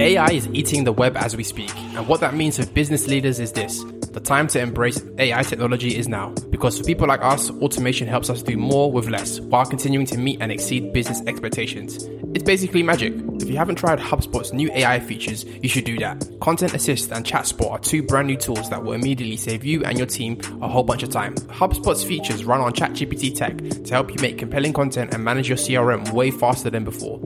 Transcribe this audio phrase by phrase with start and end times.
[0.00, 3.40] AI is eating the web as we speak, and what that means for business leaders
[3.40, 3.82] is this.
[4.12, 8.30] The time to embrace AI technology is now, because for people like us, automation helps
[8.30, 12.04] us do more with less while continuing to meet and exceed business expectations.
[12.34, 13.14] It's basically magic.
[13.40, 16.24] If you haven't tried HubSpot's new AI features, you should do that.
[16.40, 19.98] Content Assist and ChatSpot are two brand new tools that will immediately save you and
[19.98, 21.34] your team a whole bunch of time.
[21.34, 25.58] HubSpot's features run on ChatGPT tech to help you make compelling content and manage your
[25.58, 27.20] CRM way faster than before.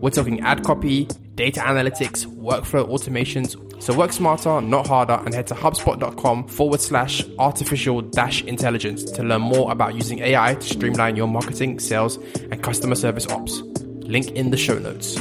[0.00, 3.82] We're talking ad copy, data analytics, workflow automations.
[3.82, 9.24] So work smarter, not harder, and head to HubSpot.com forward slash artificial dash intelligence to
[9.24, 12.16] learn more about using AI to streamline your marketing, sales,
[12.50, 13.60] and customer service ops.
[14.00, 15.16] Link in the show notes.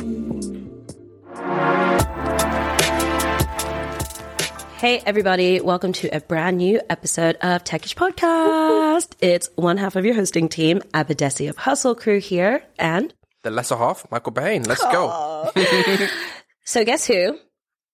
[4.77, 5.59] Hey, everybody.
[5.59, 9.13] Welcome to a brand new episode of Techish Podcast.
[9.20, 12.63] It's one half of your hosting team, Abadesi of Hustle Crew here.
[12.77, 13.12] And
[13.48, 14.68] The lesser half, Michael Berhane.
[14.68, 15.50] Let's go.
[16.66, 17.40] so, guess who?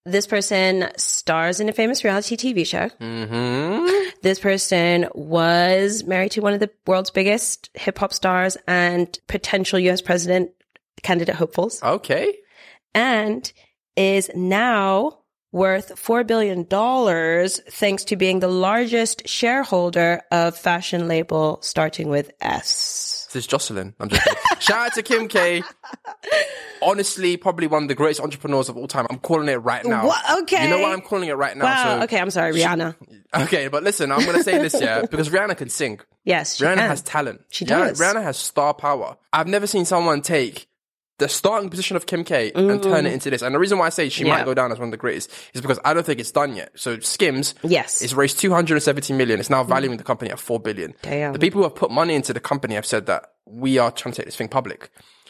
[0.03, 2.89] This person stars in a famous reality TV show.
[2.99, 4.09] Mm-hmm.
[4.23, 9.77] This person was married to one of the world's biggest hip hop stars and potential
[9.77, 10.49] US president
[11.03, 12.33] candidate hopefuls, Okay.
[12.95, 13.53] and
[13.95, 15.19] is now
[15.53, 16.65] worth $4 billion
[17.69, 23.27] thanks to being the largest shareholder of fashion label starting with S.
[23.31, 23.93] This is Jocelyn.
[23.99, 24.27] I'm just.
[24.59, 25.63] Shout out to Kim K.
[26.81, 29.07] Honestly, probably one of the greatest entrepreneurs of all time.
[29.09, 30.05] I'm calling it right now.
[30.07, 30.41] What?
[30.43, 30.65] Okay.
[30.65, 31.65] You know why I'm calling it right now?
[31.65, 31.97] Wow.
[31.99, 32.19] So- okay.
[32.19, 32.95] I'm sorry, Rihanna.
[33.33, 35.99] Okay, but listen, I'm going to say this, yeah, because Rihanna can sing.
[36.25, 36.57] Yes.
[36.57, 36.89] She Rihanna can.
[36.89, 37.41] has talent.
[37.49, 37.99] She Rihanna- does.
[38.01, 39.17] Rihanna has star power.
[39.31, 40.67] I've never seen someone take
[41.19, 43.41] the starting position of Kim K and turn it into this.
[43.41, 44.27] And the reason why I say she Mm.
[44.27, 44.37] Yeah.
[44.37, 46.55] might go down as one of the greatest is because I don't think it's done
[46.55, 46.71] yet.
[46.75, 48.01] So Skims, Yes.
[48.01, 49.39] it's raised 270 million.
[49.39, 50.95] It's now valuing the company at 4 billion.
[51.03, 51.33] Damn.
[51.33, 54.13] The people who have put money into the company have said that we are trying
[54.13, 54.89] to take this thing public.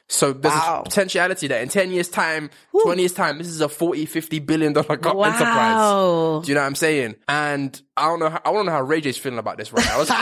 [0.09, 0.81] So there's Wow.
[0.81, 2.49] a potentiality that in 10 years time,
[2.83, 5.23] 20 years time, this is a 40, 50 billion dollar Wow.
[5.23, 6.45] enterprise.
[6.45, 7.15] Do you know what I'm saying?
[7.27, 8.29] And I don't know.
[8.29, 10.03] How, I to know how Ray J's feeling about this right now.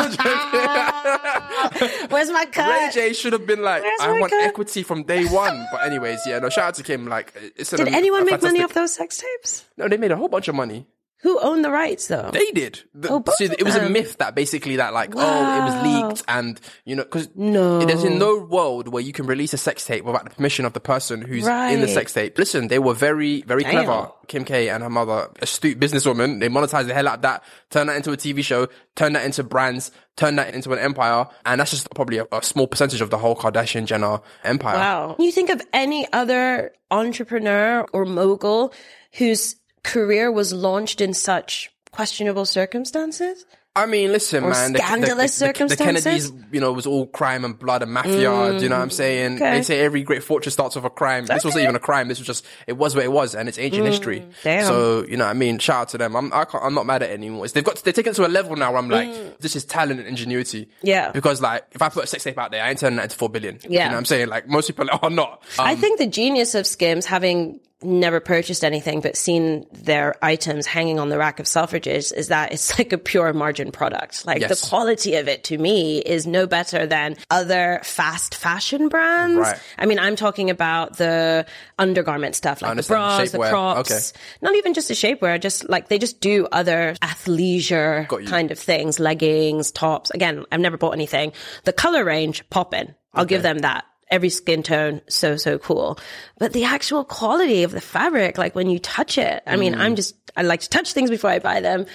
[2.10, 2.70] Where's my cut?
[2.70, 4.44] Ray J should have been like, Where's I want cut?
[4.44, 5.66] equity from day one.
[5.72, 6.50] But anyways, yeah, no.
[6.50, 7.08] Shout out to Kim.
[7.08, 9.66] Like, it's an, Did anyone make money off those sex tapes?
[9.78, 10.88] No, they made a whole bunch of money.
[11.24, 12.32] Who owned the rights though?
[12.34, 12.82] They did.
[12.96, 16.24] The- Oh, of it was a myth that basically that like, oh, it was leaked
[16.28, 17.80] and, you know, cause No.
[17.86, 20.74] there's in no world where you can release a sex tape without the permission of
[20.74, 22.38] the person who's in the sex tape.
[22.40, 23.72] Listen, they were very, very Damn.
[23.86, 24.12] clever.
[24.28, 26.40] Kim K and her mother, astute businesswoman.
[26.40, 29.26] They monetized the hell out of that, turned that into a TV show, turned that
[29.26, 31.28] into brands, turned that into an empire.
[31.46, 34.78] And that's just probably a, a small percentage of the whole Kardashian Jenner empire.
[34.78, 35.16] Wow.
[35.20, 38.74] You think of any other entrepreneur or mogul
[39.18, 43.46] whose career was launched in such questionable circumstances?
[43.74, 44.74] I mean, listen, Or man.
[44.74, 46.04] the- the- scandalous the, the, the circumstances?
[46.04, 48.12] Kennedys, you know, was all crime and blood and mafia.
[48.14, 48.18] do
[48.64, 49.36] you know what I'm mm, saying?
[49.36, 49.52] okay.
[49.52, 51.26] They say every great fortune starts with a crime.
[51.26, 52.10] This wasn't even a crime.
[52.10, 54.28] This was just, it was what it was, and it's ancient mm, history.
[54.44, 54.66] damn.
[54.66, 56.18] So, you know, what I mean, shout out to them.
[56.18, 57.46] I'm, I can't, I'm not mad at it anymore.
[57.46, 59.38] It's, they've got, they're taken it to a level now where I'm like, mm.
[59.38, 60.68] this is talent and ingenuity.
[60.84, 61.12] Yeah.
[61.14, 63.16] Because like, if I put a sex tape out there, I ain't turning that into
[63.16, 63.56] four billion.
[63.64, 63.86] You Yeah.
[63.86, 64.28] know what I'm saying?
[64.28, 65.44] Like, most people are not.
[65.58, 70.66] I Um, think the genius of Skims, having never purchased anything but seen their items
[70.66, 74.26] hanging on the rack of Selfridges, is that it's like a pure margin product.
[74.26, 74.62] Like Yes.
[74.62, 79.38] the quality of it to me is no better than other fast fashion brands.
[79.38, 79.60] Right.
[79.78, 81.46] I mean, I'm talking about the
[81.80, 83.92] undergarment stuff, like the bras, the crops.
[83.92, 84.24] Okay.
[84.42, 89.00] Not even just the shapewear, just like they just do other athleisure kind of things,
[89.00, 90.12] leggings, tops.
[90.12, 91.34] Again, I've never bought anything.
[91.64, 92.96] The color range, poppin'.
[93.14, 93.84] I'll give them that.
[94.12, 95.98] Every skin tone, so, so cool.
[96.38, 99.80] But the actual quality of the fabric, like when you touch it, I mean, Mm.
[99.80, 101.86] I'm just, I like to touch things before I buy them,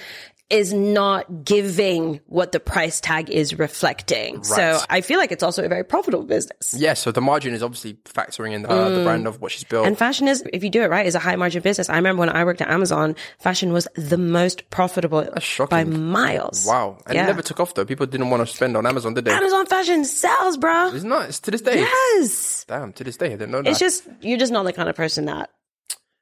[0.49, 4.43] is not giving what the price tag is reflecting.
[4.43, 6.73] So I feel like it's also a very profitable business.
[6.77, 9.83] yeah, so the margin is obviously factoring in uh, the brand of what she's built.
[9.83, 9.87] Mm.
[9.87, 11.89] And fashion is, if you do it right, is a high margin business.
[11.89, 15.27] I remember when I worked at Amazon, fashion was the most profitable
[15.69, 16.65] by miles.
[16.65, 16.97] wow.
[17.05, 17.23] And Yeah.
[17.23, 17.85] it never took off though.
[17.85, 19.31] People didn't want to spend on Amazon, did they?
[19.31, 20.93] Amazon fashion sells, bro.
[20.93, 21.27] It's not.
[21.27, 21.79] It's to this day.
[21.79, 22.65] Yes.
[22.67, 23.69] Damn, to this day, I didn't know that.
[23.69, 25.49] It's just, you're just not the kind of person that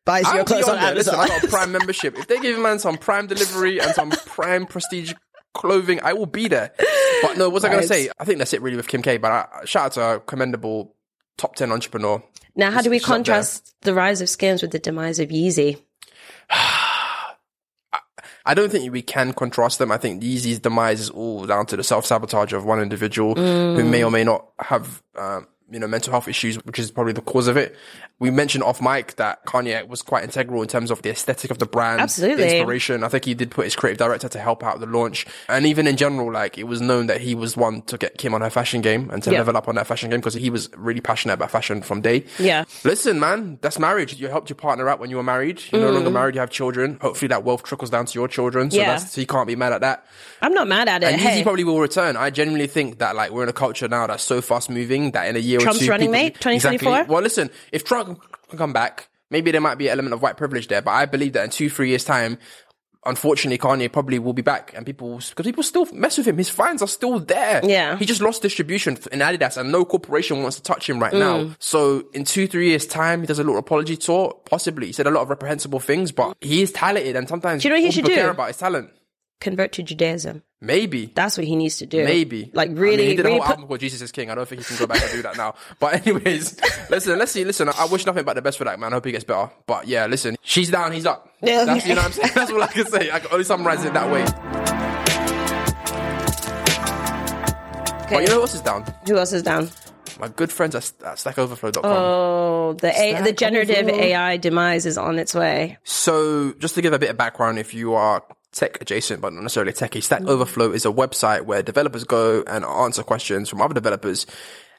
[0.06, 0.96] buys your clothes on on there.
[0.96, 2.18] Listen, I got a Prime membership.
[2.18, 5.14] If they give a man some Prime delivery and some Prime prestige
[5.54, 6.72] clothing, I will be there.
[7.22, 8.10] But no, what was I going to say?
[8.20, 9.18] I think that's it really with Kim K.
[9.18, 10.96] But I, shout out to a commendable
[11.38, 12.24] top ten entrepreneur.
[12.56, 13.16] now, how do we She's up there.
[13.18, 15.82] contrast the rise of Skims with the demise of Yeezy?
[18.48, 19.92] I don't think we can contrast them.
[19.92, 23.84] I think Yeezy's demise is all down to the self sabotage of one individual who
[23.84, 27.22] may or may not have, um, you know, mental health issues, which is probably the
[27.22, 27.76] cause of it.
[28.18, 31.60] We mentioned off mic that Kanye was quite integral in terms of the aesthetic of
[31.60, 32.44] the brand, Absolutely.
[32.46, 33.04] the inspiration.
[33.04, 35.86] I think he did put his creative director to help out the launch, and even
[35.86, 38.50] in general, like it was known that he was one to get Kim on her
[38.50, 39.40] fashion game and to Yeah.
[39.40, 42.24] level up on that fashion game because he was really passionate about fashion from day.
[42.40, 42.64] Yeah.
[42.86, 44.14] Listen, man, that's marriage.
[44.16, 45.62] You helped your partner out when you were married.
[45.74, 46.36] You're no longer married.
[46.36, 46.98] You have children.
[47.02, 48.72] Hopefully, that wealth trickles down to your children.
[48.72, 48.80] So Mm.
[48.80, 48.92] Yeah.
[48.98, 50.06] that's so you can't be mad at that.
[50.42, 51.08] I'm not mad at it.
[51.12, 52.16] And hey, Yeezy probably will return.
[52.16, 55.28] I genuinely think that like we're in a culture now that's so fast moving that
[55.28, 56.92] in a year Trump's or two, running people- mate, 2024?
[56.94, 57.14] Exactly.
[57.14, 58.06] Well, listen, if Trump
[58.58, 61.34] come back, maybe there might be an element of white privilege there, but I believe
[61.34, 62.38] that in two, three years time,
[63.06, 66.38] unfortunately, Kanye probably will be back, and people because people still mess with him.
[66.38, 67.62] His fans are still there.
[67.64, 67.98] Yeah.
[67.98, 71.44] he just lost distribution in Adidas, and no corporation wants to touch him right now.
[71.44, 71.56] Mm.
[71.60, 74.34] So in two, three years time, he does a little apology tour.
[74.46, 77.68] Possibly, he said a lot of reprehensible things, but he is talented, and sometimes Do
[77.70, 78.16] you know what he should do?
[78.16, 78.90] care about his talent.
[79.40, 80.42] convert to Judaism.
[80.66, 81.12] Maybe.
[81.14, 82.04] That's what he needs to do.
[82.04, 82.50] Maybe.
[82.54, 84.32] like I mean, really, he did a really whole put, album called Jesus is King.
[84.32, 85.54] I don't think he can go back and do that now.
[85.80, 86.60] But anyways,
[86.90, 87.44] listen, let's see.
[87.46, 88.92] Listen, I wish nothing but the best for that man.
[88.94, 89.52] I hope he gets better.
[89.68, 91.30] But yeah, listen, she's down, he's up.
[91.42, 91.66] Yeah.
[91.66, 92.32] That's, you know what I'm saying?
[92.34, 93.12] That's all I can say.
[93.12, 94.24] I can only summarize it that way.
[98.06, 98.16] Okay.
[98.16, 98.86] But you know who else is down?
[99.08, 99.70] Who else is down?
[100.20, 101.84] My good friends at, at StackOverflow.com.
[101.86, 103.90] Oh, the a- the generative.
[103.90, 105.78] AI demise is on its way.
[105.84, 108.24] So, just to give a bit of background, if you are
[108.56, 112.66] tech adjacent but not necessarily techie, Stack Overflow is a website where developers go and
[112.66, 114.26] answer questions from other developers,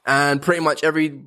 [0.06, 1.20] and pretty much every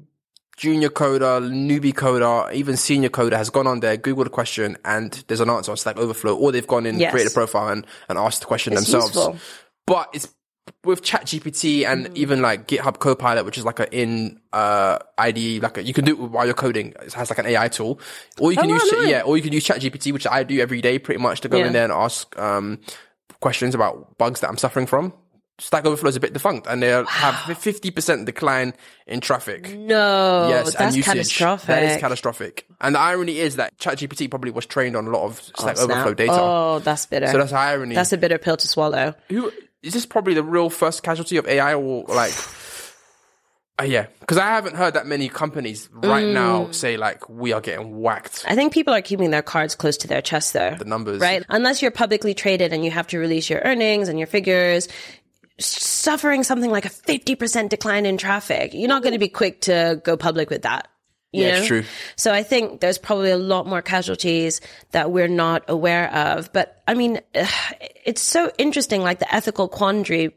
[0.58, 5.24] junior coder, newbie coder, even senior coder has gone on there, googled a question, and
[5.28, 7.12] there's an answer on Stack Overflow, or they've gone in, Yes.
[7.12, 9.16] created a profile, and, and asked the question It's themselves.
[9.16, 9.38] useful.
[9.86, 10.28] But it's
[10.84, 15.78] with ChatGPT and even like GitHub Copilot, which is like a in uh IDE, like
[15.78, 16.94] a, you can do it while you're coding.
[17.02, 18.00] It has like an AI tool,
[18.40, 20.82] or you can Oh, use yeah, or you can use ChatGPT, which I do every
[20.82, 21.68] day, pretty much to go Yeah.
[21.68, 22.80] in there and ask um
[23.42, 25.14] questions about bugs that I'm suffering from.
[25.62, 28.74] Stack Overflow is a bit defunct, and they have fifty percent decline
[29.08, 29.76] in traffic.
[29.76, 31.04] No, Yes, and usage.
[31.12, 31.68] catastrophic.
[31.68, 32.66] That is catastrophic.
[32.80, 35.90] And the irony is that ChatGPT probably was trained on a lot of Stack Snap.
[35.90, 36.32] Overflow data.
[36.42, 37.28] Oh, that's bitter.
[37.28, 37.94] So that's irony.
[37.94, 39.16] that's a bitter pill to swallow.
[39.28, 39.52] Who
[39.84, 40.06] is this?
[40.06, 42.34] Probably the real first casualty of AI, or like,
[43.80, 46.34] uh, yeah, because I haven't heard that many companies right Mm.
[46.34, 48.46] now say like we are getting whacked.
[48.48, 50.76] I think people are keeping their cards close to their chest, though.
[50.78, 51.44] The numbers, right?
[51.50, 54.88] Unless you're publicly traded and you have to release your earnings and your figures,
[55.60, 60.02] suffering something like a 50% decline in traffic, you're not going to be quick to
[60.04, 60.88] go public with that.
[61.32, 61.58] You Yeah, know?
[61.58, 61.84] it's true.
[62.16, 64.62] So I think there's probably a lot more casualties
[64.92, 66.52] that we're not aware of.
[66.54, 67.20] But I mean,
[68.06, 70.34] it's so interesting, like the ethical quandary,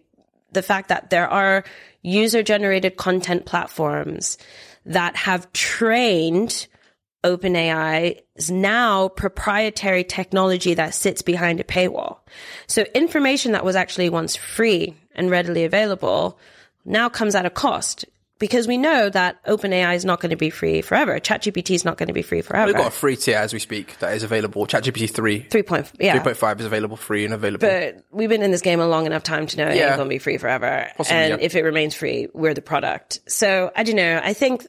[0.53, 1.65] the fact that there are
[2.03, 4.37] user generated content platforms
[4.85, 6.67] that have trained
[7.25, 12.19] OpenAI's now proprietary technology that sits behind a paywall.
[12.67, 16.39] So information that was actually once free and readily available
[16.85, 18.05] now comes at a cost
[18.43, 21.21] because we know that OpenAI is not going to be free forever.
[21.21, 22.67] ChatGPT is not going to be free forever.
[22.67, 24.67] We've got a free tier as we speak that is available.
[24.67, 26.21] ChatGPT three, Three point, yeah.
[26.21, 27.69] 3.5 is available, free and available.
[27.69, 29.91] But we've been in this game a long enough time to know it Yeah.
[29.91, 30.89] ain't gonna be free forever.
[30.97, 31.47] Possibly, and yeah.
[31.47, 33.21] if it remains free, we're the product.
[33.29, 34.21] So I don't know.
[34.21, 34.67] I think,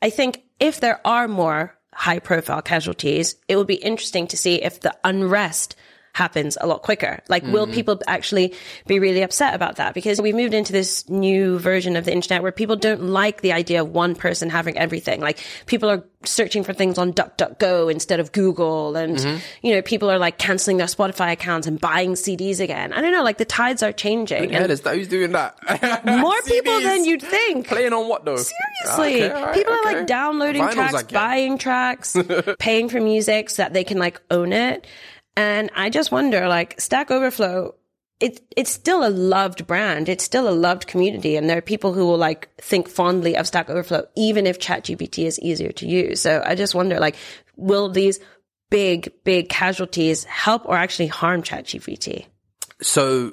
[0.00, 4.62] I think if there are more high profile casualties, it will be interesting to see
[4.62, 5.74] if the unrest
[6.12, 7.20] happens a lot quicker.
[7.28, 7.74] Like, will Mm-hmm.
[7.74, 8.54] people actually
[8.86, 9.94] be really upset about that?
[9.94, 13.52] Because we've moved into this new version of the internet where people don't like the
[13.52, 15.20] idea of one person having everything.
[15.20, 18.96] Like, people are searching for things on DuckDuckGo instead of Google.
[18.96, 19.38] And, Mm-hmm.
[19.66, 22.92] you know, people are like canceling their Spotify accounts and buying CDs again.
[22.92, 24.50] I don't know, like the tides are changing.
[24.52, 24.80] yeah, there's.
[24.86, 25.56] Who's doing that?
[26.06, 27.68] more people than you'd think.
[27.68, 28.36] Playing on what though?
[28.36, 32.16] Seriously, Okay, right, people are like downloading Vinyls, tracks, buying tracks,
[32.58, 34.86] paying for music so that they can like own it.
[35.36, 37.74] And I just wonder, like Stack Overflow,
[38.20, 40.08] it it's still a loved brand.
[40.08, 43.46] It's still a loved community, and there are people who will like think fondly of
[43.46, 46.20] Stack Overflow, even if ChatGPT is easier to use.
[46.20, 47.16] So I just wonder, like,
[47.56, 48.20] will these
[48.70, 52.26] big big casualties help or actually harm ChatGPT?
[52.82, 53.32] So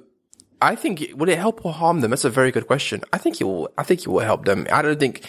[0.62, 2.12] I think would it help or harm them?
[2.12, 3.04] That's a very good question.
[3.12, 3.70] I think it will.
[3.78, 4.68] I think it will help them.
[4.72, 5.24] I don't think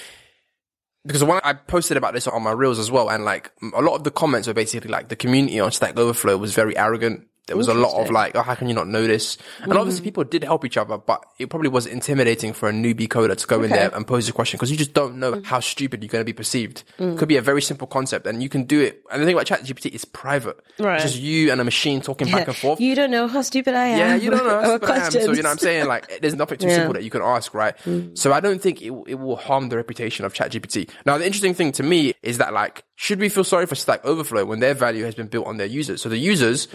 [1.08, 3.94] because when I posted about this on my reels as well, and like a lot
[3.96, 7.26] of the comments were basically like the community on Stack Overflow was very arrogant.
[7.48, 9.36] There was a lot of like, oh, how can you not know this?
[9.58, 9.78] And mm-hmm.
[9.78, 13.36] obviously people did help each other, but it probably was intimidating for a newbie coder
[13.36, 15.44] to go in there and pose a question because you just don't know mm.
[15.44, 16.84] how stupid you're going to be perceived.
[16.98, 17.18] Mm.
[17.18, 19.02] Could be a very simple concept and you can do it.
[19.10, 20.58] And the thing about ChatGPT is private.
[20.78, 20.96] Right.
[20.96, 22.80] It's just you and a machine talking back and forth.
[22.80, 23.98] You don't know how stupid I am.
[23.98, 24.58] Yeah, you don't know.
[24.68, 25.10] Or That's what I am.
[25.10, 25.86] So you know what I'm saying?
[25.86, 26.74] Like, there's nothing too Yeah.
[26.76, 27.76] simple that you can ask, right?
[27.78, 28.16] Mm.
[28.18, 30.90] So I don't think it, it will harm the reputation of ChatGPT.
[31.06, 34.04] Now, the interesting thing to me is that like, should we feel sorry for Stack
[34.04, 36.02] Overflow when their value has been built on their users?
[36.02, 36.66] So the users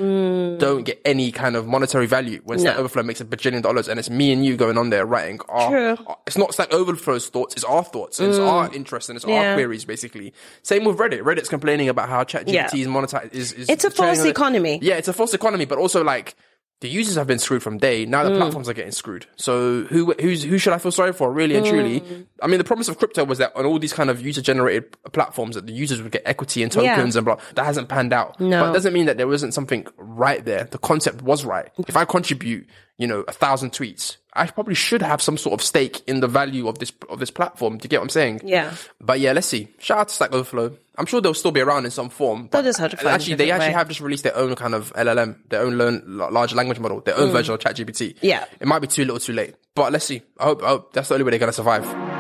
[0.64, 2.80] don't get any kind of monetary value when Stack No.
[2.82, 5.70] Overflow makes a bajillion dollars and it's me and you going on there writing our,
[5.70, 5.98] True.
[6.08, 8.48] our- it's not Stack Overflow's thoughts, it's our thoughts, it's mm.
[8.48, 10.34] our interests and it's our queries basically.
[10.62, 11.22] Same with Reddit.
[11.22, 12.70] Reddit's complaining about how ChatGPT Yeah.
[12.74, 13.34] is monetized.
[13.34, 14.80] Is, is It's a false it- economy.
[14.82, 16.36] Yeah, it's a false economy, but also like
[16.84, 18.06] the users have been screwed from day.
[18.06, 18.38] Now the Mm.
[18.38, 19.26] platforms are getting screwed.
[19.38, 21.32] So who who's who should I feel sorry for?
[21.32, 22.26] Really and truly, Mm.
[22.42, 24.96] I mean, the promise of crypto was that on all these kind of user generated
[25.14, 27.20] platforms, that the users would get equity and tokens Yeah.
[27.20, 27.38] and blah.
[27.56, 28.40] That hasn't panned out.
[28.40, 28.62] No.
[28.64, 30.68] but it doesn't mean that there wasn't something right there.
[30.70, 31.70] The concept was right.
[31.88, 32.68] If I contribute,
[33.04, 36.28] you know, a thousand tweets, I probably should have some sort of stake in the
[36.28, 37.78] value of this of this platform.
[37.78, 38.42] Do you get what I'm saying?
[38.46, 38.74] Yeah.
[39.02, 39.68] But yeah, let's see.
[39.78, 40.78] Shout out to Stack Overflow.
[40.98, 42.48] I'm sure they'll still be around in some form.
[42.48, 43.74] But just have to find a actually, they actually way.
[43.74, 47.18] have just released their own kind of LLM, their own learn, large language model, their
[47.18, 48.14] own version of ChatGPT.
[48.14, 48.18] Mm.
[48.22, 48.46] Yeah.
[48.62, 49.56] It might be too little, too late.
[49.76, 50.22] But let's see.
[50.40, 52.13] I hope, I hope that's the only way they're gonna survive.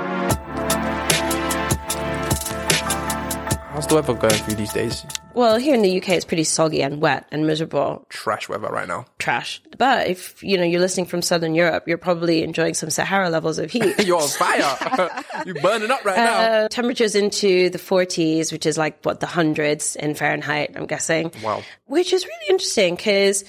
[3.83, 5.05] How's the weather going for you these days?
[5.33, 8.87] Well, here in the UK, it's pretty soggy and wet and miserable, Trash weather right
[8.87, 9.07] now.
[9.19, 9.61] trash.
[9.77, 13.59] But if you know you're listening from Southern Europe, you're probably enjoying some Sahara levels
[13.59, 13.99] of heat.
[14.05, 15.21] You're on fire.
[15.45, 16.39] You're burning up right now.
[16.39, 21.33] Uh, temperatures into the 40s, which is like what the hundreds in Fahrenheit, I'm guessing.
[21.43, 21.61] Wow.
[21.85, 23.43] Which is really interesting because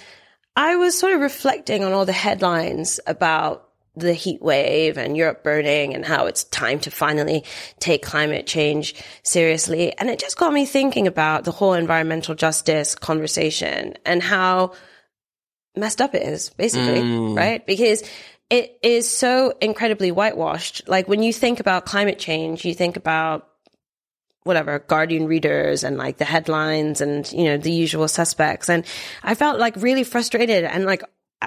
[0.57, 5.45] I was sort of reflecting on all the headlines about the heat wave and Europe
[5.45, 7.45] burning and how it's time to finally
[7.79, 9.97] take climate change seriously.
[9.99, 14.73] And it just got me thinking about the whole environmental justice conversation and how
[15.77, 17.37] messed up it is, basically, mm.
[17.37, 17.65] right?
[17.65, 18.03] Because
[18.51, 20.89] it is so incredibly whitewashed.
[20.89, 23.49] Like when you think about climate change, you think about
[24.43, 28.69] whatever Guardian readers and like the headlines and you know the usual suspects.
[28.69, 28.85] And
[29.23, 31.03] I felt like really frustrated and like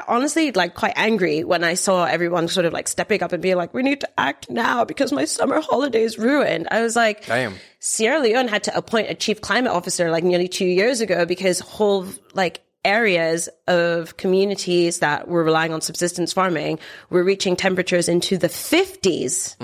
[0.07, 3.55] honestly like quite angry when I saw everyone sort of like stepping up and being
[3.55, 7.25] like, "We need to act now because my summer holiday is ruined." I was like,
[7.25, 7.55] Damn.
[7.79, 11.59] Sierra Leone had to appoint a chief climate officer like nearly two years ago because
[11.59, 16.79] whole like areas of communities that were relying on subsistence farming
[17.09, 19.57] were reaching temperatures into the 50s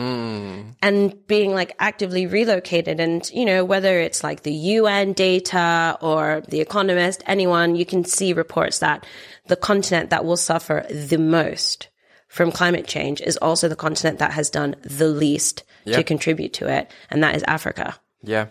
[0.81, 2.99] and being like actively relocated.
[2.99, 8.03] And, you know, whether it's like the UN data or the economist, anyone, you can
[8.03, 9.05] see reports that
[9.47, 11.87] the continent that will suffer the most
[12.27, 16.67] from climate change is also the continent that has done the least to contribute to
[16.67, 16.91] it.
[17.09, 17.95] And that is Africa.
[18.21, 18.47] Yeah.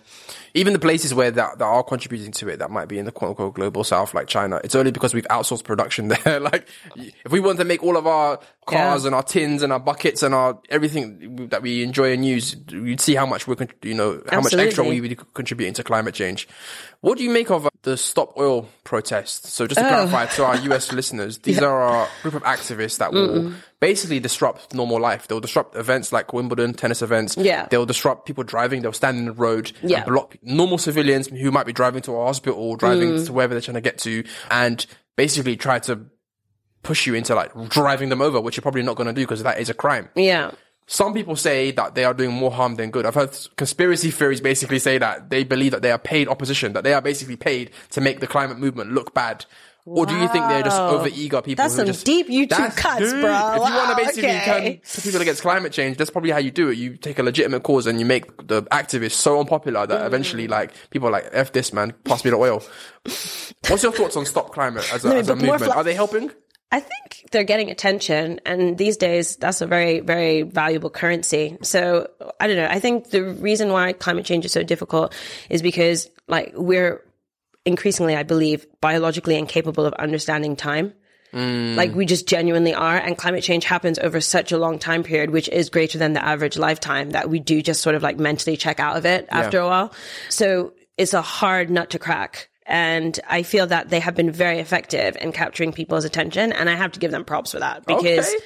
[0.55, 3.13] Even the places where that, that are contributing to it, that might be in the
[3.13, 6.41] quote unquote global south, like China, it's only because we've outsourced production there.
[6.41, 9.09] like, if we want to make all of our cars Yeah.
[9.09, 13.01] and our tins and our buckets and our everything that we enjoy and use, you'd
[13.01, 15.83] see how much we're, con- you know, how much extra we would be contributing to
[15.85, 16.47] climate change.
[17.01, 19.51] What do you make of uh, the Stop Oil protests?
[19.53, 23.13] So just to clarify to our US listeners, these are a group of activists that
[23.13, 25.27] will basically disrupt normal life.
[25.27, 27.37] They'll disrupt events like Wimbledon, tennis events.
[27.37, 27.67] Yeah.
[27.69, 28.83] They'll disrupt people driving.
[28.83, 29.99] They'll stand in the road Yeah.
[29.99, 33.27] and block normal civilians who might be driving to a hospital, or driving Mm.
[33.27, 34.85] to wherever they're trying to get to, and
[35.17, 36.01] basically try to
[36.83, 39.43] push you into like driving them over, which you're probably not going to do because
[39.43, 40.09] that is a crime.
[40.17, 40.51] Yeah.
[40.89, 43.07] Some people say that they are doing more harm than good.
[43.07, 46.83] I've heard conspiracy theories basically say that they believe that they are paid opposition, that
[46.83, 49.45] they are basically paid to make the climate movement look bad.
[49.85, 51.63] Or do you think they're just over eager people?
[51.63, 53.21] That's who some just, deep YouTube cuts, deep.
[53.21, 53.51] bro.
[53.51, 54.81] If you want to basically okay.
[54.85, 56.79] turn people against climate change, that's probably how you do it.
[56.79, 60.51] You take a legitimate cause and you make the activists so unpopular that eventually, mm.
[60.51, 62.63] like, people are like, F this man, pass me the oil.
[63.03, 65.65] What's your thoughts on Stop Climate as a, No, as a movement?
[65.65, 66.31] fla- are they helping?
[66.71, 71.59] I think they're getting attention, and these days that's a very, very valuable currency.
[71.61, 72.09] So
[72.41, 72.67] I don't know.
[72.69, 75.15] I think the reason why climate change is so difficult
[75.51, 77.05] is because, like, we're
[77.65, 80.95] increasingly, I believe, biologically incapable of understanding time.
[81.33, 81.77] Mm.
[81.77, 85.31] Like we just genuinely are, and climate change happens over such a long time period,
[85.31, 87.11] which is greater than the average lifetime.
[87.11, 89.95] That we do just sort of like mentally check out of it after a while.
[90.29, 92.51] So it's a hard nut to crack.
[92.67, 96.53] And I feel that they have been very effective in capturing people's attention.
[96.53, 98.45] And I have to give them props for that because Okay.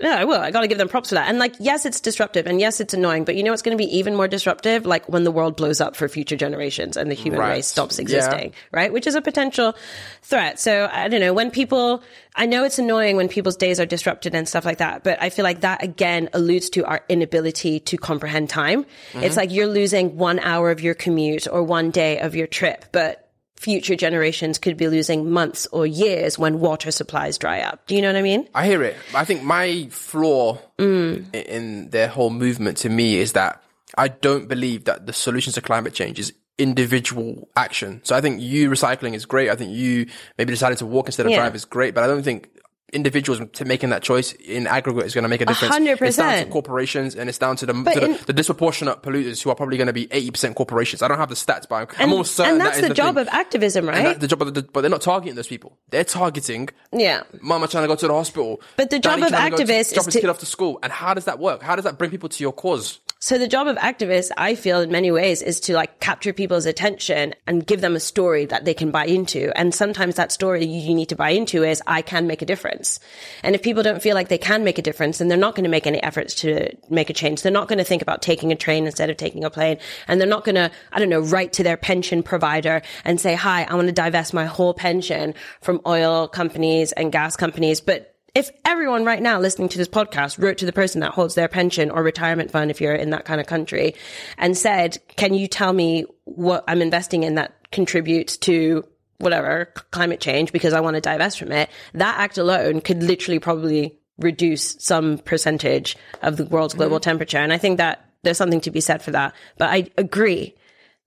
[0.00, 0.40] No, I will.
[0.40, 1.28] I got to give them props for that.
[1.28, 3.82] And like, yes, it's disruptive and yes, it's annoying, but you know what's going to
[3.84, 4.86] be even more disruptive?
[4.86, 7.50] Like when the world blows up for future generations and the human Right.
[7.50, 8.02] race stops Yeah.
[8.02, 8.90] existing, right?
[8.92, 9.74] Which is a potential
[10.22, 10.58] threat.
[10.58, 12.02] So I don't know when people,
[12.34, 15.28] I know it's annoying when people's days are disrupted and stuff like that, but I
[15.28, 18.84] feel like that again alludes to our inability to comprehend time.
[18.84, 19.22] Mm-hmm.
[19.24, 22.86] It's like you're losing one hour of your commute or one day of your trip,
[22.92, 23.21] but
[23.62, 27.86] future generations could be losing months or years when water supplies dry up.
[27.86, 28.48] Do you know what I mean?
[28.54, 28.96] I hear it.
[29.14, 31.32] I think my flaw Mm.
[31.32, 33.62] in their whole movement to me is that
[33.96, 38.00] I don't believe that the solution to climate change is individual action.
[38.04, 39.48] So I think you recycling is great.
[39.50, 40.06] I think you
[40.38, 41.38] maybe deciding to walk instead of Yeah.
[41.38, 42.48] drive is great, but I don't think
[42.92, 45.74] individuals to making that choice in aggregate is going to make a difference.
[45.74, 46.02] 100%.
[46.02, 49.42] It's down to corporations and it's down to the, to the, in- the disproportionate polluters
[49.42, 51.02] who are probably going to be 80% corporations.
[51.02, 52.88] I don't have the stats, but I'm, I'm And, almost certain and that's is the,
[52.88, 53.22] the job thing.
[53.22, 54.18] of activism, right?
[54.20, 55.78] the job of the, but they're not targeting those people.
[55.90, 57.22] They're targeting yeah.
[57.40, 58.60] mama trying to go to the hospital.
[58.76, 60.78] But the job of trying to activists drop is his to- kid off to school.
[60.82, 61.62] And how does that work?
[61.62, 63.00] How does that bring people to your cause?
[63.24, 66.66] So the job of activists, I feel in many ways, is to like capture people's
[66.66, 69.56] attention and give them a story that they can buy into.
[69.56, 72.98] And sometimes that story you need to buy into is, I can make a difference.
[73.44, 75.62] And if people don't feel like they can make a difference, then they're not going
[75.62, 77.42] to make any efforts to make a change.
[77.42, 79.78] They're not going to think about taking a train instead of taking a plane.
[80.08, 83.36] And they're not going to, I don't know, write to their pension provider and say,
[83.36, 87.80] hi, I want to divest my whole pension from oil companies and gas companies.
[87.80, 91.34] But if everyone right now listening to this podcast wrote to the person that holds
[91.34, 93.94] their pension or retirement fund, if you're in that kind of country,
[94.38, 98.84] and said, can you tell me what I'm investing in that contributes to
[99.18, 103.38] whatever climate change because I want to divest from it, that act alone could literally
[103.38, 107.02] probably reduce some percentage of the world's global mm-hmm.
[107.02, 107.38] temperature.
[107.38, 109.34] And I think that there's something to be said for that.
[109.58, 110.54] But I agree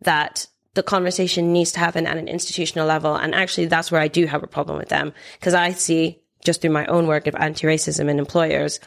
[0.01, 3.15] that the conversation needs to happen at an institutional level.
[3.15, 6.61] And actually, that's where I do have a problem with them because I see just
[6.61, 8.79] through my own work of anti-racism in employers,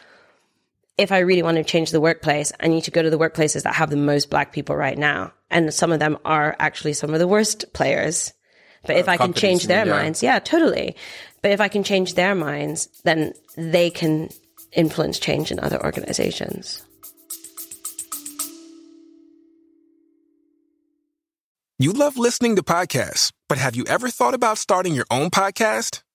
[0.97, 3.63] if I really want to change the workplace, I need to go to the workplaces
[3.63, 5.31] that have the most black people right now.
[5.49, 8.33] And some of them are actually some of the worst players.
[8.85, 9.91] But if uh, I can change their yeah.
[9.93, 10.95] minds, yeah, totally.
[11.41, 14.29] But if I can change their minds, then they can
[14.73, 16.85] influence change in other organizations.
[21.81, 26.01] You love listening to podcasts, but have you ever thought about starting your own podcast?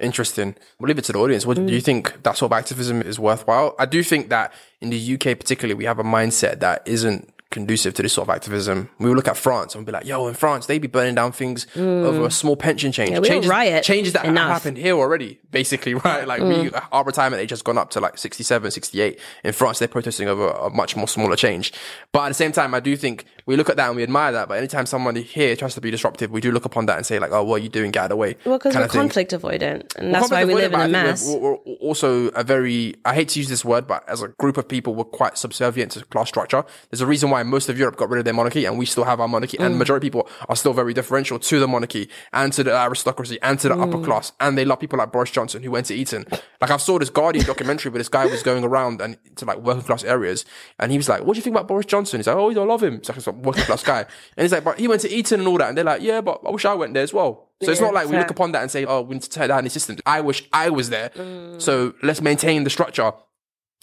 [0.00, 0.56] Interesting.
[0.78, 1.46] We'll leave it to the audience.
[1.46, 1.84] What do you mm.
[1.84, 3.74] think that sort of activism is worthwhile?
[3.78, 7.94] I do think that in the UK particularly, we have a mindset that isn't conducive
[7.94, 8.90] to this sort of activism.
[8.98, 11.30] We will look at France and be like, yo, in France, they'd be burning down
[11.30, 12.04] things mm.
[12.04, 13.12] over a small pension change.
[13.12, 14.48] don't changes, riot changes that enough.
[14.48, 16.26] have happened here already, basically, right?
[16.26, 16.88] Like we, mm.
[16.90, 19.20] our retirement age has gone up to like 67, 68.
[19.44, 21.72] In France, they're protesting over a much more smaller change.
[22.12, 24.32] But at the same time, I do think we look at that and we admire
[24.32, 24.48] that.
[24.48, 27.18] But anytime someone here tries to be disruptive, we do look upon that and say
[27.18, 27.90] like, oh, what are you doing?
[27.90, 28.36] Get out of the way.
[28.44, 29.00] Well, because we're of thing.
[29.00, 31.28] conflict avoidant, and that's why we live in a but I think mess.
[31.28, 34.56] We're, we're also a very, I hate to use this word, but as a group
[34.56, 36.64] of people, we're quite subservient to class structure.
[36.90, 39.04] There's a reason why most of Europe got rid of their monarchy and we still
[39.04, 39.58] have our monarchy.
[39.58, 39.66] Mm.
[39.66, 42.74] And the majority of people are still very differential to the monarchy and to the
[42.74, 44.04] aristocracy and to the upper Mm.
[44.04, 44.32] class.
[44.40, 46.26] And they love people like Boris Johnson who went to Eton.
[46.60, 49.58] Like I saw this Guardian documentary where this guy was going around and to like
[49.58, 50.44] working class areas.
[50.78, 52.18] And he was like, what do you think about Boris Johnson?
[52.18, 52.94] He's like, oh, I love him.
[52.94, 54.00] It's like working class guy.
[54.36, 55.68] And he's like, but he went to Eton and all that.
[55.68, 57.50] And they're like, yeah, but I wish I went there as well.
[57.62, 59.48] So it's not like we look upon that and say, oh, we need to tear
[59.48, 59.96] down the system.
[60.06, 61.10] I wish I was there.
[61.10, 61.60] Mm.
[61.62, 63.12] So let's maintain the structure,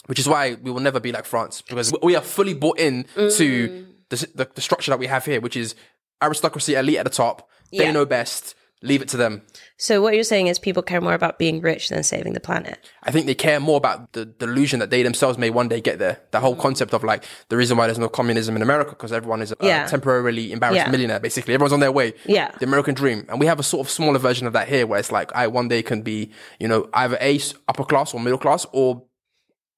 [0.05, 3.05] which is why we will never be like France because we are fully bought in
[3.15, 3.35] Mm.
[3.37, 5.73] to the, the, the structure that we have here, which is
[6.21, 7.49] aristocracy, elite at the top.
[7.71, 7.91] They Yeah.
[7.91, 8.55] know best.
[8.83, 9.43] Leave it to them.
[9.77, 12.79] So what you're saying is people care more about being rich than saving the planet.
[13.03, 15.99] I think they care more about the delusion that they themselves may one day get
[15.99, 16.19] there.
[16.31, 19.43] The whole concept of like the reason why there's no communism in America because everyone
[19.43, 19.85] is a Yeah.
[19.85, 20.89] temporarily embarrassed Yeah.
[20.89, 21.19] millionaire.
[21.19, 22.13] Basically, everyone's on their way.
[22.25, 22.51] Yeah.
[22.59, 24.99] the American dream, and we have a sort of smaller version of that here, where
[24.99, 28.39] it's like I one day can be, you know, either a upper class or middle
[28.39, 29.03] class, or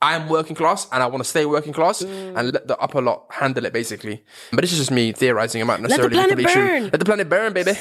[0.02, 2.38] I am working class and I want to stay working class Mm.
[2.38, 4.24] and let the upper lot handle it, basically.
[4.52, 5.62] But this is just me theorizing.
[5.62, 6.68] I'm not necessarily planet completely true.
[6.68, 6.84] burn.
[6.84, 7.74] Let the planet burn, baby.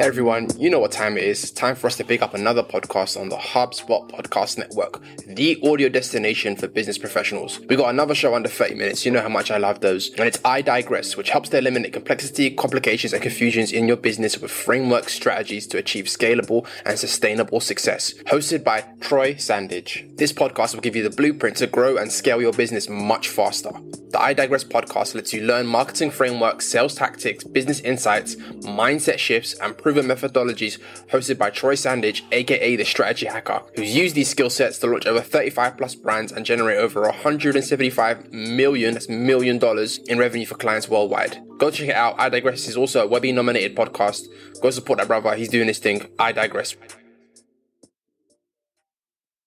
[0.00, 1.50] Hey everyone, you know what time it is.
[1.50, 5.90] Time for us to pick up another podcast on the HubSpot Podcast Network, the audio
[5.90, 7.60] destination for business professionals.
[7.68, 9.04] We got another show under 30 minutes.
[9.04, 10.08] You know how much I love those.
[10.12, 14.38] And it's I Digress, which helps to eliminate complexity, complications, and confusions in your business
[14.38, 18.14] with framework strategies to achieve scalable and sustainable success.
[18.24, 20.16] Hosted by Troy Sandidge.
[20.16, 23.72] This podcast will give you the blueprint to grow and scale your business much faster.
[24.10, 29.54] The I Digress podcast lets you learn marketing frameworks, sales tactics, business insights, mindset shifts,
[29.54, 34.48] and proven methodologies hosted by Troy Sandidge, aka the strategy hacker, who's used these skill
[34.48, 39.98] sets to launch over 35 plus brands and generate over 175 million, that's million dollars
[40.06, 41.42] in revenue for clients worldwide.
[41.58, 42.14] Go check it out.
[42.20, 44.26] I Digress is also a Webby nominated podcast.
[44.62, 45.34] Go support that brother.
[45.34, 46.06] He's doing his thing.
[46.20, 46.76] I Digress.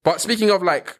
[0.03, 0.99] But speaking of like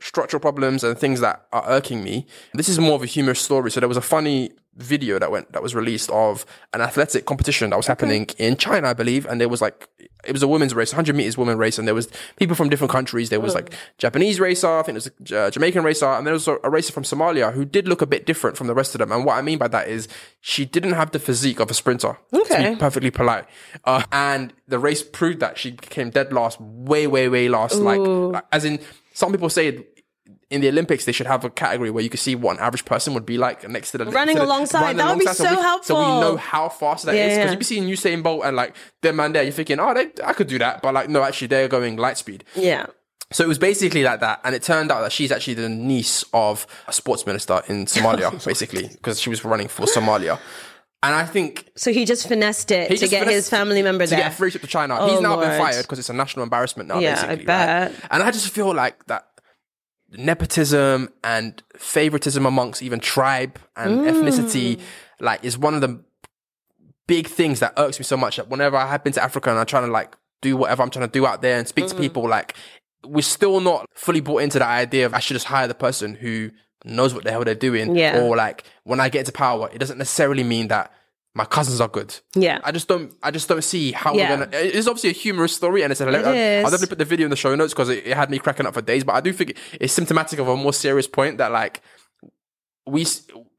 [0.00, 2.26] structural problems and things that are irking me.
[2.52, 3.70] This is more of a humorous story.
[3.70, 7.70] So there was a funny video that went that was released of an athletic competition
[7.70, 9.88] that was happening in China, I believe, and there was like
[10.24, 12.90] it was a women's race, 100 meters women race, and there was people from different
[12.90, 13.30] countries.
[13.30, 16.34] There was like Japanese racer, I think there was a uh, Jamaican racer, and there
[16.34, 18.94] was a, a racer from Somalia who did look a bit different from the rest
[18.94, 19.12] of them.
[19.12, 20.08] And what I mean by that is
[20.40, 22.18] she didn't have the physique of a sprinter.
[22.32, 22.70] To Okay.
[22.70, 23.44] be perfectly polite,
[23.84, 27.76] uh, and the race proved that she came dead last, way, way, way last.
[27.76, 28.80] Like, like, as in,
[29.14, 29.86] some people say
[30.50, 32.84] in the Olympics, they should have a category where you can see what an average
[32.84, 34.80] person would be like next to the Running to the- alongside.
[34.80, 35.96] running That would be so we, So helpful.
[35.96, 37.50] we know how fast that is Yeah, because yeah.
[37.52, 40.32] you be seeing Usain Bolt and like them man there, you're thinking, oh, they, I
[40.32, 42.44] could do that, but like no, actually they're going light speed.
[42.54, 42.86] Yeah.
[43.32, 46.24] So it was basically like that, and it turned out that she's actually the niece
[46.32, 50.38] of a sports minister in Somalia, basically, because she was running for Somalia.
[51.02, 54.20] And I think So he just finessed it to get his family member to there.
[54.20, 54.96] get a free trip to China.
[55.00, 57.00] Oh, He's now been fired because it's a national embarrassment now.
[57.00, 57.90] Yeah, I bet.
[57.90, 58.00] Right?
[58.12, 59.26] And I just feel like that
[60.12, 64.10] nepotism and favoritism amongst even tribe and Mm.
[64.10, 64.80] ethnicity,
[65.20, 66.00] like, is one of the
[67.06, 68.36] big things that irks me so much.
[68.36, 70.90] That whenever I have been to Africa and I'm trying to like do whatever I'm
[70.90, 71.98] trying to do out there and speak to Mm.
[72.00, 72.54] people, like,
[73.04, 76.14] we're still not fully bought into the idea of I should just hire the person
[76.16, 76.50] who
[76.84, 77.96] knows what the hell they're doing.
[77.96, 78.20] Yeah.
[78.20, 80.92] Or like when I get into power, it doesn't necessarily mean that
[81.36, 82.18] my cousins are good.
[82.34, 82.60] Yeah.
[82.64, 83.12] I just don't.
[83.22, 84.30] I just don't see how Yeah.
[84.30, 84.56] we're gonna.
[84.56, 86.08] It's obviously a humorous story, and it's a.
[86.08, 88.38] It I'll definitely put the video in the show notes because it, it had me
[88.38, 89.04] cracking up for days.
[89.04, 91.82] But I do think it's symptomatic of a more serious point that like
[92.86, 93.04] we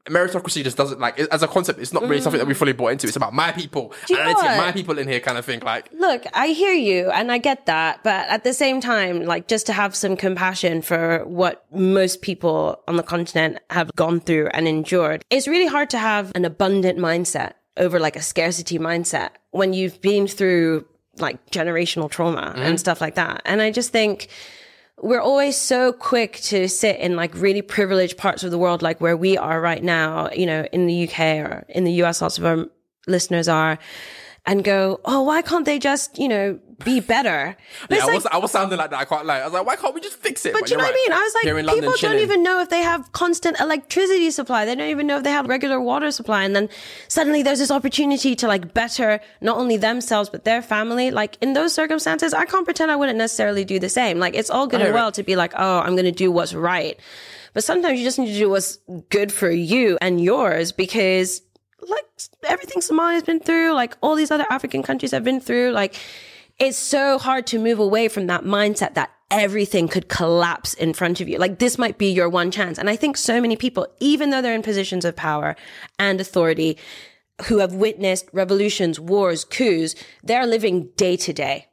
[0.08, 1.78] meritocracy just doesn't like as a concept.
[1.78, 2.56] It's not really something that we mm.
[2.56, 3.06] fully bought into.
[3.06, 5.38] It's about my people, and I know need to get my people in here, kind
[5.38, 5.60] of thing.
[5.60, 9.46] Like Look, I hear you and I get that, but at the same time, like
[9.46, 14.48] just to have some compassion for what most people on the continent have gone through
[14.48, 19.30] and endured, it's really hard to have an abundant mindset over like a scarcity mindset
[19.50, 20.86] when you've been through
[21.18, 22.76] like generational trauma and mm-hmm.
[22.76, 23.42] stuff like that.
[23.44, 24.28] And I just think
[25.00, 29.00] we're always so quick to sit in like really privileged parts of the world, like
[29.00, 32.38] where we are right now, you know, in the UK or in the US, lots
[32.38, 32.66] of our
[33.06, 33.78] listeners are,
[34.46, 37.56] and go, oh, why can't they just, you know, be better?
[37.88, 39.00] But yeah, I like, was I was sounding like that.
[39.00, 39.40] I can't lie.
[39.40, 40.52] I was like, why can't we just fix it?
[40.52, 41.12] but you you're know what I mean?
[41.12, 42.18] I was like, London, people don't chilling.
[42.20, 44.64] even know if they have constant electricity supply.
[44.64, 46.44] They don't even know if they have regular water supply.
[46.44, 46.68] And then
[47.08, 51.10] suddenly there's this opportunity to like better not only themselves, but their family.
[51.10, 54.18] Like in those circumstances, I can't pretend I wouldn't necessarily do the same.
[54.18, 55.14] Like it's all good and well it.
[55.14, 56.98] to be like, oh, I'm going to do what's right.
[57.54, 58.78] But sometimes you just need to do what's
[59.10, 61.42] good for you and yours because
[61.86, 62.04] like
[62.44, 65.96] everything Somalia's been through, like all these other African countries have been through, like
[66.58, 71.20] it's so hard to move away from that mindset that everything could collapse in front
[71.20, 71.38] of you.
[71.38, 72.78] Like this might be your one chance.
[72.78, 75.54] And I think so many people, even though they're in positions of power
[75.98, 76.78] and authority,
[77.46, 81.67] who have witnessed revolutions, wars, coups, they're living day to day.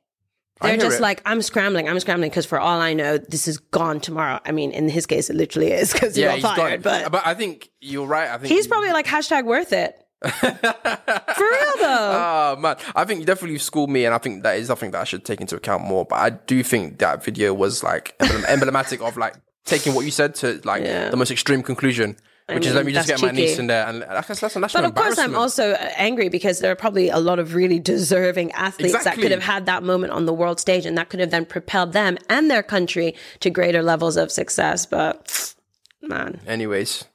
[0.62, 1.02] They're just it.
[1.02, 4.40] like, I'm scrambling, I'm scrambling, because for all I know, this is gone tomorrow.
[4.46, 6.84] I mean, in his case, it literally is because he yeah, got he's fired.
[6.84, 7.12] got it.
[7.12, 8.30] But I think you're right.
[8.30, 9.98] I think he's probably like hashtag worth it.
[10.26, 12.56] for real though.
[12.56, 15.02] Oh man, I think you definitely schooled me, and I think that is something that
[15.02, 16.06] I should take into account more.
[16.06, 18.16] But I do think that video was like
[18.48, 21.10] emblematic of like taking what you said to like Yeah.
[21.10, 22.16] the most extreme conclusion,
[22.48, 24.60] which is let me just that's get my niece in there, and that's, that's a
[24.60, 27.80] national But of course, I'm also angry because there are probably a lot of really
[27.80, 31.20] deserving athletes that could have had that moment on the world stage and that could
[31.20, 34.86] have then propelled them and their country to greater levels of success.
[34.86, 35.56] But
[36.04, 37.06] man, Anyways,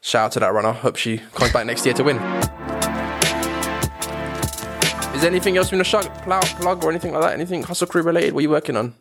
[0.00, 0.72] shout out to that runner.
[0.72, 2.16] Hope she comes back next year to win.
[5.14, 7.34] Is there anything else you want to shug, plug, plug or anything like that?
[7.34, 8.32] Anything hustle crew related?
[8.32, 8.96] What are you working on?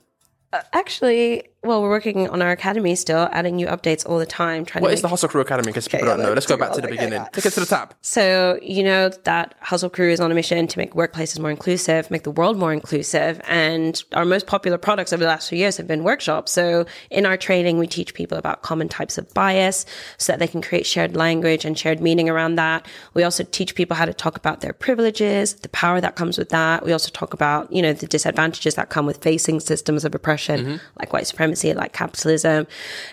[0.53, 4.65] Uh, actually, well, we're working on our academy still, adding new updates all the time.
[4.65, 5.67] Trying What is the Hustle Crew Academy?
[5.67, 6.33] Because people yeah, don't know.
[6.33, 7.19] Let's go back to the like, beginning.
[7.19, 7.27] yeah.
[7.31, 7.93] Take it to the top.
[8.01, 12.09] So, you know, that Hustle Crew is on a mission to make workplaces more inclusive,
[12.09, 13.39] make the world more inclusive.
[13.47, 16.51] And our most popular products over the last few years have been workshops.
[16.51, 19.85] So in our training, we teach people about common types of bias
[20.17, 22.87] so that they can create shared language and shared meaning around that.
[23.13, 26.49] We also teach people how to talk about their privileges, the power that comes with
[26.49, 26.83] that.
[26.83, 30.59] We also talk about, you know, the disadvantages that come with facing systems of oppression,
[30.59, 30.75] mm-hmm.
[30.97, 32.67] like white supremacy, like capitalism.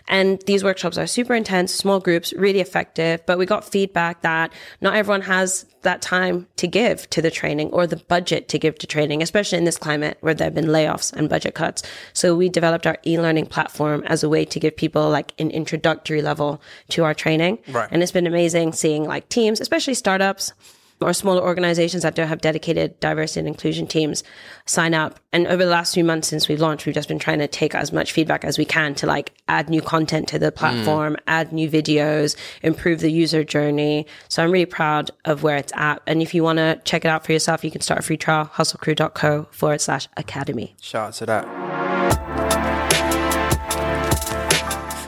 [0.08, 3.24] And these workshops are super intense, small groups, really effective.
[3.26, 7.70] But we got feedback that not everyone has that time to give to the training
[7.70, 10.66] or the budget to give to training, especially in this climate where there have been
[10.66, 11.82] layoffs and budget cuts.
[12.12, 16.22] So we developed our e-learning platform as a way to give people like an introductory
[16.22, 17.58] level to our training.
[17.68, 17.88] Right.
[17.90, 20.52] And it's been amazing seeing like teams, especially startups
[21.00, 24.24] or smaller organizations that don't have dedicated diversity and inclusion teams
[24.66, 25.20] sign up.
[25.32, 27.74] And over the last few months since we've launched, we've just been trying to take
[27.74, 31.52] as much feedback as we can to like add new content to the platform, add
[31.52, 34.06] new videos, improve the user journey.
[34.28, 36.02] So I'm really proud of where it's at.
[36.06, 38.16] And if you want to check it out for yourself, you can start a free
[38.16, 40.74] trial, hustlecrew.co forward slash academy.
[40.80, 41.67] Shout out to that.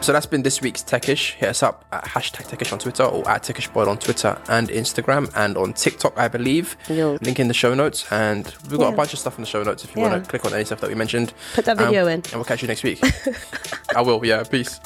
[0.02, 1.34] So that's been this week's Techish.
[1.34, 5.30] Hit us up at hashtag Techish on Twitter or at TechishPod on Twitter and Instagram
[5.36, 6.74] and on TikTok, I believe.
[6.88, 7.18] Yo.
[7.20, 8.10] Link in the show notes.
[8.10, 10.10] And we've got a bunch of stuff in the show notes if you Yeah.
[10.10, 11.34] want to click on any stuff that we mentioned.
[11.54, 12.14] Put that Um, video in.
[12.20, 12.98] And we'll catch you next week.
[13.94, 14.42] I will, yeah.
[14.42, 14.80] Peace.